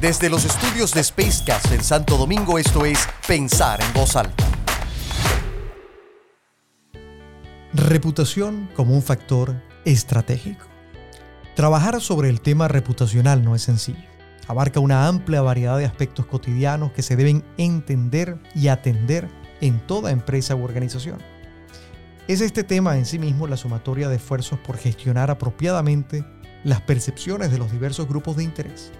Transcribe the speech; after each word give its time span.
Desde 0.00 0.30
los 0.30 0.46
estudios 0.46 0.94
de 0.94 1.04
Spacecast 1.04 1.72
en 1.72 1.84
Santo 1.84 2.16
Domingo, 2.16 2.58
esto 2.58 2.86
es 2.86 3.06
Pensar 3.28 3.82
en 3.82 3.92
Voz 3.92 4.16
Alta. 4.16 4.46
Reputación 7.74 8.70
como 8.74 8.94
un 8.94 9.02
factor 9.02 9.62
estratégico. 9.84 10.64
Trabajar 11.54 12.00
sobre 12.00 12.30
el 12.30 12.40
tema 12.40 12.66
reputacional 12.66 13.44
no 13.44 13.54
es 13.54 13.60
sencillo. 13.60 14.08
Abarca 14.48 14.80
una 14.80 15.06
amplia 15.06 15.42
variedad 15.42 15.76
de 15.76 15.84
aspectos 15.84 16.24
cotidianos 16.24 16.92
que 16.92 17.02
se 17.02 17.14
deben 17.14 17.44
entender 17.58 18.38
y 18.54 18.68
atender 18.68 19.28
en 19.60 19.86
toda 19.86 20.12
empresa 20.12 20.54
u 20.54 20.64
organización. 20.64 21.18
Es 22.26 22.40
este 22.40 22.64
tema 22.64 22.96
en 22.96 23.04
sí 23.04 23.18
mismo 23.18 23.46
la 23.46 23.58
sumatoria 23.58 24.08
de 24.08 24.16
esfuerzos 24.16 24.58
por 24.60 24.78
gestionar 24.78 25.30
apropiadamente 25.30 26.24
las 26.64 26.80
percepciones 26.80 27.52
de 27.52 27.58
los 27.58 27.70
diversos 27.70 28.08
grupos 28.08 28.36
de 28.38 28.44
interés 28.44 28.92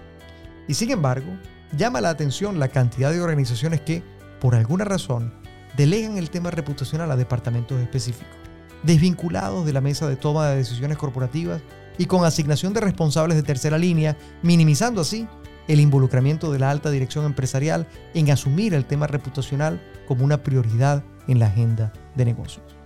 y 0.71 0.73
sin 0.73 0.89
embargo, 0.89 1.27
llama 1.75 1.99
la 1.99 2.11
atención 2.11 2.57
la 2.57 2.69
cantidad 2.69 3.11
de 3.11 3.19
organizaciones 3.19 3.81
que, 3.81 4.01
por 4.39 4.55
alguna 4.55 4.85
razón, 4.85 5.33
delegan 5.75 6.17
el 6.17 6.29
tema 6.29 6.49
reputacional 6.49 7.11
a 7.11 7.17
departamentos 7.17 7.81
específicos, 7.81 8.37
desvinculados 8.81 9.65
de 9.65 9.73
la 9.73 9.81
mesa 9.81 10.07
de 10.07 10.15
toma 10.15 10.47
de 10.47 10.55
decisiones 10.55 10.97
corporativas 10.97 11.61
y 11.97 12.05
con 12.05 12.23
asignación 12.23 12.71
de 12.71 12.79
responsables 12.79 13.35
de 13.35 13.43
tercera 13.43 13.77
línea, 13.77 14.15
minimizando 14.43 15.01
así 15.01 15.27
el 15.67 15.81
involucramiento 15.81 16.53
de 16.53 16.59
la 16.59 16.71
alta 16.71 16.89
dirección 16.89 17.25
empresarial 17.25 17.85
en 18.13 18.31
asumir 18.31 18.73
el 18.73 18.85
tema 18.85 19.07
reputacional 19.07 19.81
como 20.07 20.23
una 20.23 20.41
prioridad 20.41 21.03
en 21.27 21.39
la 21.39 21.47
agenda 21.47 21.91
de 22.15 22.23
negocios. 22.23 22.80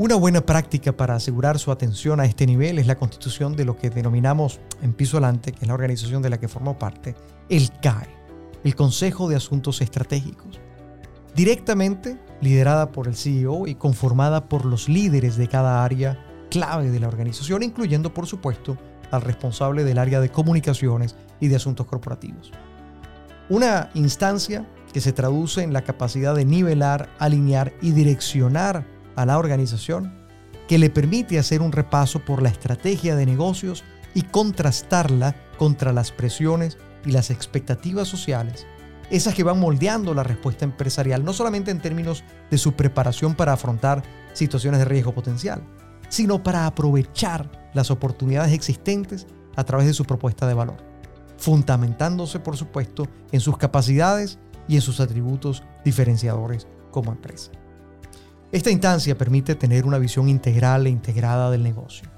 Una 0.00 0.14
buena 0.14 0.40
práctica 0.40 0.96
para 0.96 1.14
asegurar 1.14 1.58
su 1.58 1.70
atención 1.70 2.20
a 2.20 2.24
este 2.24 2.46
nivel 2.46 2.78
es 2.78 2.86
la 2.86 2.96
constitución 2.96 3.54
de 3.54 3.66
lo 3.66 3.76
que 3.76 3.90
denominamos 3.90 4.58
en 4.80 4.94
piso 4.94 5.18
alante, 5.18 5.52
que 5.52 5.58
es 5.60 5.68
la 5.68 5.74
organización 5.74 6.22
de 6.22 6.30
la 6.30 6.40
que 6.40 6.48
formo 6.48 6.78
parte, 6.78 7.14
el 7.50 7.70
CAE, 7.82 8.08
el 8.64 8.74
Consejo 8.74 9.28
de 9.28 9.36
Asuntos 9.36 9.82
Estratégicos. 9.82 10.58
Directamente 11.36 12.18
liderada 12.40 12.92
por 12.92 13.08
el 13.08 13.14
CEO 13.14 13.66
y 13.66 13.74
conformada 13.74 14.48
por 14.48 14.64
los 14.64 14.88
líderes 14.88 15.36
de 15.36 15.48
cada 15.48 15.84
área 15.84 16.18
clave 16.50 16.90
de 16.90 16.98
la 16.98 17.08
organización, 17.08 17.62
incluyendo 17.62 18.14
por 18.14 18.26
supuesto 18.26 18.78
al 19.10 19.20
responsable 19.20 19.84
del 19.84 19.98
área 19.98 20.20
de 20.20 20.30
comunicaciones 20.30 21.14
y 21.40 21.48
de 21.48 21.56
asuntos 21.56 21.84
corporativos. 21.84 22.52
Una 23.50 23.90
instancia 23.92 24.66
que 24.94 25.02
se 25.02 25.12
traduce 25.12 25.62
en 25.62 25.74
la 25.74 25.82
capacidad 25.82 26.34
de 26.34 26.46
nivelar, 26.46 27.10
alinear 27.18 27.74
y 27.82 27.90
direccionar 27.90 28.98
a 29.20 29.26
la 29.26 29.38
organización 29.38 30.12
que 30.66 30.78
le 30.78 30.88
permite 30.88 31.38
hacer 31.38 31.62
un 31.62 31.72
repaso 31.72 32.20
por 32.20 32.42
la 32.42 32.48
estrategia 32.48 33.16
de 33.16 33.26
negocios 33.26 33.84
y 34.14 34.22
contrastarla 34.22 35.34
contra 35.58 35.92
las 35.92 36.10
presiones 36.12 36.78
y 37.04 37.10
las 37.10 37.30
expectativas 37.30 38.08
sociales, 38.08 38.66
esas 39.10 39.34
que 39.34 39.42
van 39.42 39.58
moldeando 39.58 40.14
la 40.14 40.22
respuesta 40.22 40.64
empresarial, 40.64 41.24
no 41.24 41.32
solamente 41.32 41.70
en 41.70 41.80
términos 41.80 42.24
de 42.50 42.58
su 42.58 42.74
preparación 42.74 43.34
para 43.34 43.52
afrontar 43.52 44.02
situaciones 44.32 44.78
de 44.78 44.84
riesgo 44.84 45.12
potencial, 45.12 45.62
sino 46.08 46.42
para 46.42 46.66
aprovechar 46.66 47.50
las 47.74 47.90
oportunidades 47.90 48.52
existentes 48.52 49.26
a 49.56 49.64
través 49.64 49.86
de 49.86 49.94
su 49.94 50.04
propuesta 50.04 50.46
de 50.46 50.54
valor, 50.54 50.76
fundamentándose, 51.36 52.38
por 52.40 52.56
supuesto, 52.56 53.08
en 53.32 53.40
sus 53.40 53.58
capacidades 53.58 54.38
y 54.68 54.76
en 54.76 54.82
sus 54.82 55.00
atributos 55.00 55.64
diferenciadores 55.84 56.66
como 56.90 57.12
empresa. 57.12 57.50
Esta 58.52 58.70
instancia 58.70 59.16
permite 59.16 59.54
tener 59.54 59.86
una 59.86 59.98
visión 59.98 60.28
integral 60.28 60.86
e 60.86 60.90
integrada 60.90 61.52
del 61.52 61.62
negocio. 61.62 62.08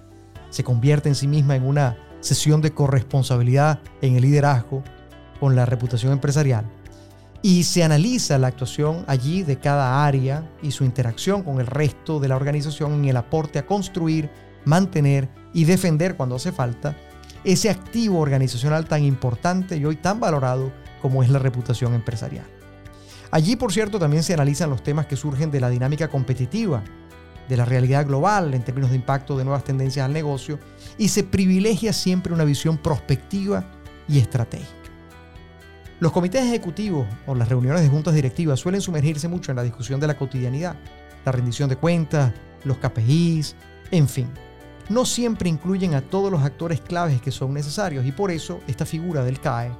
Se 0.48 0.64
convierte 0.64 1.11
en 1.11 1.14
sí 1.14 1.28
misma 1.28 1.56
en 1.56 1.64
una 1.66 1.98
sesión 2.20 2.62
de 2.62 2.72
corresponsabilidad 2.72 3.80
en 4.00 4.16
el 4.16 4.22
liderazgo 4.22 4.83
con 5.41 5.55
la 5.55 5.66
reputación 5.66 6.10
empresarial 6.10 6.64
y 7.42 7.64
se 7.64 7.84
analiza 7.84 8.38
la 8.38 8.47
actuación 8.47 9.05
allí 9.08 9.42
de 9.42 9.58
cada 9.58 10.06
área 10.06 10.50
y 10.62 10.70
su 10.70 10.84
interacción 10.84 11.42
con 11.42 11.60
el 11.60 11.66
resto 11.66 12.19
de 12.19 12.28
la 12.28 12.37
organización 12.37 12.94
en 12.94 13.04
el 13.06 13.16
aporte 13.19 13.59
a 13.59 13.66
construir, 13.66 14.31
mantener 14.65 15.28
y 15.53 15.65
defender 15.65 16.16
cuando 16.16 16.37
hace 16.37 16.53
falta 16.53 16.97
ese 17.44 17.69
activo 17.69 18.21
organizacional 18.21 18.87
tan 18.87 19.03
importante 19.03 19.76
y 19.76 19.84
hoy 19.84 19.97
tan 19.97 20.19
valorado 20.19 20.72
como 21.03 21.22
es 21.22 21.28
la 21.28 21.41
reputación 21.41 21.92
empresarial. 21.92 22.62
Allí, 23.32 23.56
por 23.56 23.72
cierto, 23.72 23.98
también 23.98 24.22
se 24.22 24.34
analizan 24.34 24.69
los 24.69 24.82
temas 24.82 25.06
que 25.06 25.16
surgen 25.16 25.50
de 25.50 25.59
la 25.59 25.70
dinámica 25.70 26.09
competitiva, 26.09 26.84
de 27.48 27.56
la 27.56 27.65
realidad 27.65 28.06
global 28.06 28.53
en 28.53 28.62
términos 28.62 28.91
de 28.91 28.97
impacto 28.97 29.38
de 29.38 29.44
nuevas 29.44 29.65
tendencias 29.65 30.04
al 30.04 30.12
negocio 30.12 30.59
y 30.98 31.09
se 31.09 31.25
privilegia 31.25 31.94
siempre 31.94 32.34
una 32.34 32.44
visión 32.44 32.76
prospectiva 32.76 33.65
y 34.06 34.19
estratégica. 34.19 34.71
Los 35.98 36.12
comités 36.12 36.44
ejecutivos 36.44 37.06
o 37.26 37.34
las 37.34 37.48
reuniones 37.48 37.81
de 37.81 37.88
juntas 37.88 38.12
directivas 38.12 38.60
suelen 38.60 38.82
sumergirse 38.82 39.28
mucho 39.28 39.50
en 39.50 39.56
la 39.56 39.62
discusión 39.62 39.98
de 39.98 40.09
la 40.09 40.19
cotidianidad, 40.19 40.76
la 41.25 41.32
rendición 41.32 41.71
de 41.71 41.76
cuentas, 41.76 42.34
los 42.65 42.76
KPIs, 42.76 43.56
en 43.92 44.09
fin. 44.09 44.28
No 44.91 45.06
siempre 45.06 45.48
incluyen 45.48 45.94
a 45.94 46.03
todos 46.03 46.31
los 46.31 46.42
actores 46.42 46.82
claves 46.82 47.22
que 47.22 47.31
son 47.31 47.54
necesarios 47.54 48.04
y 48.04 48.12
por 48.12 48.31
eso 48.31 48.60
esta 48.66 48.84
figura 48.84 49.25
del 49.25 49.41
CAE, 49.41 49.72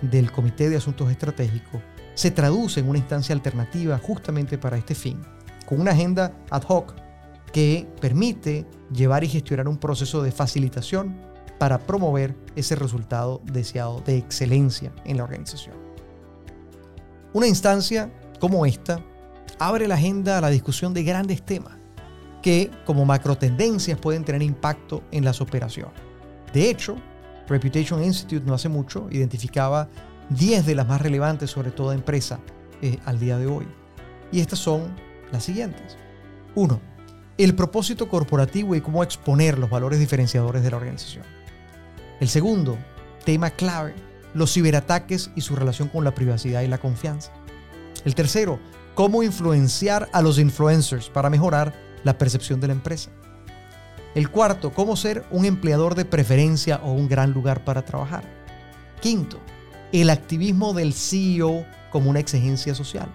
del 0.00 0.30
Comité 0.30 0.68
de 0.68 0.76
Asuntos 0.76 1.10
Estratégicos, 1.10 1.80
se 2.14 2.30
traduce 2.30 2.80
en 2.80 2.88
una 2.88 2.98
instancia 2.98 3.34
alternativa 3.34 3.98
justamente 3.98 4.58
para 4.58 4.76
este 4.76 4.94
fin, 4.94 5.20
con 5.66 5.80
una 5.80 5.92
agenda 5.92 6.32
ad 6.50 6.62
hoc 6.68 6.94
que 7.52 7.86
permite 8.00 8.66
llevar 8.92 9.24
y 9.24 9.28
gestionar 9.28 9.68
un 9.68 9.78
proceso 9.78 10.22
de 10.22 10.32
facilitación 10.32 11.16
para 11.58 11.78
promover 11.78 12.34
ese 12.56 12.74
resultado 12.76 13.40
deseado 13.44 14.00
de 14.00 14.16
excelencia 14.18 14.92
en 15.04 15.16
la 15.16 15.24
organización. 15.24 15.76
Una 17.32 17.46
instancia 17.46 18.12
como 18.40 18.66
esta 18.66 19.00
abre 19.58 19.88
la 19.88 19.94
agenda 19.94 20.38
a 20.38 20.40
la 20.40 20.50
discusión 20.50 20.94
de 20.94 21.04
grandes 21.04 21.42
temas 21.42 21.74
que 22.42 22.70
como 22.84 23.04
macro 23.04 23.38
tendencias 23.38 23.98
pueden 23.98 24.24
tener 24.24 24.42
impacto 24.42 25.02
en 25.10 25.24
las 25.24 25.40
operaciones. 25.40 25.94
De 26.52 26.68
hecho, 26.68 26.96
Reputation 27.48 28.02
Institute 28.02 28.46
no 28.46 28.54
hace 28.54 28.68
mucho 28.68 29.08
identificaba 29.10 29.88
10 30.30 30.66
de 30.66 30.74
las 30.74 30.86
más 30.86 31.00
relevantes 31.00 31.50
sobre 31.50 31.70
toda 31.70 31.94
empresa 31.94 32.40
eh, 32.82 32.98
al 33.04 33.18
día 33.18 33.38
de 33.38 33.46
hoy. 33.46 33.66
Y 34.32 34.40
estas 34.40 34.58
son 34.58 34.94
las 35.32 35.44
siguientes. 35.44 35.96
1. 36.54 36.80
El 37.36 37.54
propósito 37.54 38.08
corporativo 38.08 38.74
y 38.74 38.80
cómo 38.80 39.02
exponer 39.02 39.58
los 39.58 39.70
valores 39.70 39.98
diferenciadores 39.98 40.62
de 40.62 40.70
la 40.70 40.76
organización. 40.76 41.24
El 42.20 42.28
segundo, 42.28 42.78
tema 43.24 43.50
clave, 43.50 43.94
los 44.34 44.52
ciberataques 44.52 45.30
y 45.34 45.40
su 45.40 45.56
relación 45.56 45.88
con 45.88 46.04
la 46.04 46.14
privacidad 46.14 46.62
y 46.62 46.68
la 46.68 46.78
confianza. 46.78 47.32
El 48.04 48.14
tercero, 48.14 48.60
cómo 48.94 49.22
influenciar 49.22 50.08
a 50.12 50.22
los 50.22 50.38
influencers 50.38 51.08
para 51.08 51.30
mejorar 51.30 51.74
la 52.04 52.18
percepción 52.18 52.60
de 52.60 52.68
la 52.68 52.74
empresa. 52.74 53.10
El 54.14 54.30
cuarto, 54.30 54.72
cómo 54.72 54.96
ser 54.96 55.24
un 55.30 55.44
empleador 55.44 55.96
de 55.96 56.04
preferencia 56.04 56.80
o 56.84 56.92
un 56.92 57.08
gran 57.08 57.32
lugar 57.32 57.64
para 57.64 57.84
trabajar. 57.84 58.22
Quinto, 59.00 59.40
el 60.00 60.10
activismo 60.10 60.72
del 60.72 60.92
CEO 60.92 61.64
como 61.92 62.10
una 62.10 62.18
exigencia 62.18 62.74
social. 62.74 63.08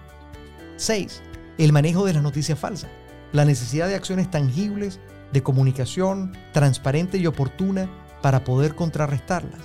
6. 0.76 1.20
El 1.58 1.72
manejo 1.72 2.06
de 2.06 2.14
las 2.14 2.22
noticias 2.22 2.58
falsas. 2.58 2.90
La 3.32 3.44
necesidad 3.44 3.86
de 3.86 3.94
acciones 3.94 4.30
tangibles 4.30 4.98
de 5.30 5.42
comunicación 5.42 6.32
transparente 6.52 7.18
y 7.18 7.26
oportuna 7.26 7.90
para 8.22 8.44
poder 8.44 8.74
contrarrestarlas. 8.74 9.60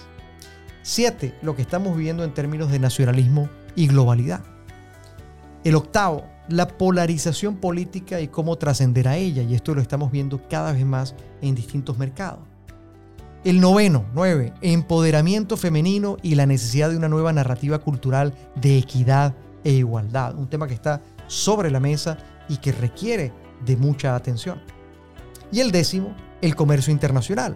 7. 0.83 1.35
Lo 1.41 1.55
que 1.55 1.61
estamos 1.61 1.95
viviendo 1.95 2.25
en 2.25 2.33
términos 2.33 2.69
de 2.69 2.79
nacionalismo 2.79 3.49
y 3.75 3.87
globalidad. 3.87 4.43
El 5.63 5.75
octavo, 5.75 6.25
la 6.49 6.67
polarización 6.67 7.55
política 7.55 8.19
y 8.19 8.27
cómo 8.27 8.57
trascender 8.57 9.07
a 9.07 9.15
ella, 9.15 9.41
y 9.41 9.55
esto 9.55 9.73
lo 9.73 9.81
estamos 9.81 10.11
viendo 10.11 10.47
cada 10.49 10.73
vez 10.73 10.85
más 10.85 11.15
en 11.41 11.55
distintos 11.55 11.97
mercados. 11.97 12.54
El 13.45 13.61
noveno, 13.61 14.07
nueve, 14.15 14.55
empoderamiento 14.61 15.55
femenino 15.55 16.17
y 16.23 16.33
la 16.33 16.47
necesidad 16.47 16.89
de 16.89 16.97
una 16.97 17.09
nueva 17.09 17.31
narrativa 17.31 17.77
cultural 17.77 18.33
de 18.55 18.79
equidad 18.79 19.35
e 19.63 19.71
igualdad. 19.71 20.33
Un 20.33 20.49
tema 20.49 20.65
que 20.65 20.73
está 20.73 21.03
sobre 21.27 21.69
la 21.69 21.79
mesa 21.79 22.17
y 22.49 22.57
que 22.57 22.71
requiere 22.71 23.31
de 23.63 23.77
mucha 23.77 24.15
atención. 24.15 24.63
Y 25.51 25.59
el 25.59 25.71
décimo, 25.71 26.15
el 26.41 26.55
comercio 26.55 26.91
internacional. 26.91 27.55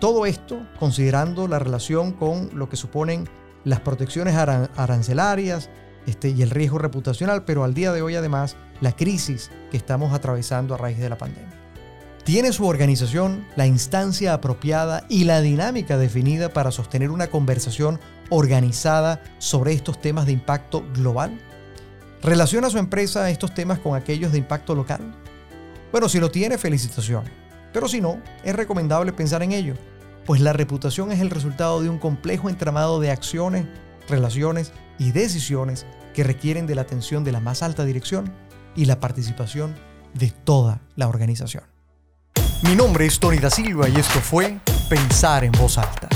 Todo 0.00 0.26
esto 0.26 0.66
considerando 0.80 1.46
la 1.46 1.60
relación 1.60 2.10
con 2.10 2.50
lo 2.58 2.68
que 2.68 2.76
suponen 2.76 3.28
las 3.62 3.78
protecciones 3.82 4.34
arancelarias 4.34 5.70
este, 6.08 6.30
y 6.30 6.42
el 6.42 6.50
riesgo 6.50 6.78
reputacional, 6.78 7.44
pero 7.44 7.62
al 7.62 7.72
día 7.72 7.92
de 7.92 8.02
hoy 8.02 8.16
además 8.16 8.56
la 8.80 8.96
crisis 8.96 9.52
que 9.70 9.76
estamos 9.76 10.12
atravesando 10.12 10.74
a 10.74 10.78
raíz 10.78 10.98
de 10.98 11.08
la 11.08 11.18
pandemia. 11.18 11.62
¿Tiene 12.24 12.52
su 12.52 12.66
organización 12.66 13.44
la 13.56 13.66
instancia 13.66 14.32
apropiada 14.32 15.04
y 15.08 15.24
la 15.24 15.40
dinámica 15.40 15.98
definida 15.98 16.50
para 16.50 16.70
sostener 16.70 17.10
una 17.10 17.26
conversación 17.26 17.98
organizada 18.30 19.20
sobre 19.38 19.72
estos 19.72 20.00
temas 20.00 20.26
de 20.26 20.32
impacto 20.32 20.84
global? 20.94 21.36
¿Relaciona 22.22 22.70
su 22.70 22.78
empresa 22.78 23.28
estos 23.28 23.52
temas 23.54 23.80
con 23.80 23.96
aquellos 23.96 24.30
de 24.30 24.38
impacto 24.38 24.76
local? 24.76 25.00
Bueno, 25.90 26.08
si 26.08 26.20
lo 26.20 26.30
tiene, 26.30 26.58
felicitaciones. 26.58 27.32
Pero 27.72 27.88
si 27.88 28.00
no, 28.00 28.22
es 28.44 28.54
recomendable 28.54 29.12
pensar 29.12 29.42
en 29.42 29.50
ello, 29.50 29.74
pues 30.24 30.40
la 30.40 30.52
reputación 30.52 31.10
es 31.10 31.20
el 31.20 31.30
resultado 31.30 31.82
de 31.82 31.88
un 31.88 31.98
complejo 31.98 32.48
entramado 32.48 33.00
de 33.00 33.10
acciones, 33.10 33.66
relaciones 34.08 34.72
y 34.96 35.10
decisiones 35.10 35.86
que 36.14 36.22
requieren 36.22 36.68
de 36.68 36.76
la 36.76 36.82
atención 36.82 37.24
de 37.24 37.32
la 37.32 37.40
más 37.40 37.64
alta 37.64 37.84
dirección 37.84 38.32
y 38.76 38.84
la 38.84 39.00
participación 39.00 39.74
de 40.14 40.30
toda 40.30 40.80
la 40.94 41.08
organización. 41.08 41.71
Mi 42.62 42.76
nombre 42.76 43.06
es 43.06 43.18
Tony 43.18 43.38
da 43.38 43.50
Silva 43.50 43.88
y 43.88 43.96
esto 43.96 44.20
fue 44.20 44.58
Pensar 44.88 45.42
en 45.42 45.52
voz 45.52 45.78
alta. 45.78 46.08